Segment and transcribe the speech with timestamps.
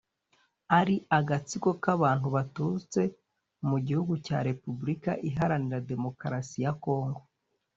[0.79, 3.01] ari agatsiko k’abantu baturutse
[3.69, 7.21] mu gihugu cya Repubulika iharanira Demokarasi ya Congo